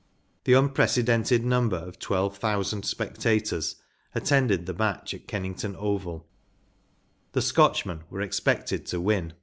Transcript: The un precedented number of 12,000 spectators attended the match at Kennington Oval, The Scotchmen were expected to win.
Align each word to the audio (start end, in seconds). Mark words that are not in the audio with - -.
The 0.45 0.55
un 0.55 0.69
precedented 0.69 1.43
number 1.45 1.75
of 1.77 1.99
12,000 1.99 2.81
spectators 2.85 3.75
attended 4.15 4.65
the 4.65 4.73
match 4.73 5.13
at 5.13 5.27
Kennington 5.27 5.75
Oval, 5.75 6.25
The 7.33 7.41
Scotchmen 7.43 8.05
were 8.09 8.21
expected 8.21 8.87
to 8.87 8.99
win. 8.99 9.33